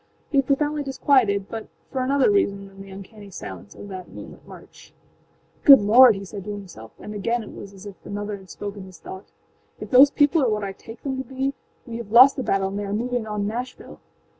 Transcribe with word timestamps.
He 0.31 0.37
was 0.39 0.47
profoundly 0.47 0.81
disquieted, 0.81 1.47
but 1.47 1.67
for 1.91 2.01
another 2.01 2.31
reason 2.31 2.65
than 2.65 2.81
the 2.81 2.89
uncanny 2.89 3.29
silence 3.29 3.75
of 3.75 3.87
that 3.89 4.09
moonlight 4.09 4.47
march. 4.47 4.95
âGood 5.63 5.85
Lord!â 5.85 6.15
he 6.17 6.25
said 6.25 6.43
to 6.45 6.49
himselfâand 6.49 7.13
again 7.13 7.43
it 7.43 7.53
was 7.53 7.71
as 7.71 7.85
if 7.85 8.03
another 8.03 8.35
had 8.37 8.49
spoken 8.49 8.85
his 8.85 8.99
thoughtââif 8.99 9.31
those 9.91 10.09
people 10.09 10.41
are 10.41 10.49
what 10.49 10.63
I 10.63 10.71
take 10.73 11.03
them 11.03 11.17
to 11.19 11.23
be 11.23 11.53
we 11.85 11.97
have 11.97 12.11
lost 12.11 12.35
the 12.35 12.41
battle 12.41 12.69
and 12.69 12.79
they 12.79 12.85
are 12.85 12.93
moving 12.93 13.27
on 13.27 13.45
Nashville! 13.45 13.99